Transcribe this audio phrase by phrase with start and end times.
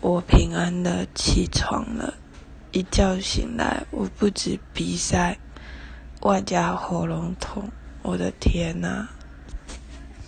[0.00, 2.14] 我平安的起床了，
[2.70, 5.36] 一觉醒来，我不止鼻塞，
[6.22, 7.68] 外加喉咙痛。
[8.02, 9.08] 我的天哪！